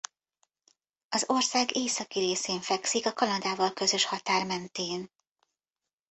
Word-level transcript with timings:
Az 1.09 1.23
ország 1.27 1.75
északi 1.75 2.19
részén 2.19 2.61
fekszik 2.61 3.05
a 3.05 3.13
Kanadával 3.13 3.73
közös 3.73 4.05
határ 4.05 4.45
mentén. 4.45 5.11